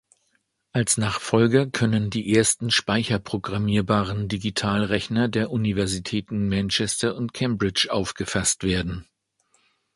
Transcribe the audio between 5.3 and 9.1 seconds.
Universitäten Manchester und Cambridge aufgefasst werden.